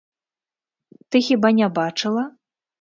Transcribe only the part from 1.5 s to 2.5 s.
не бачыла?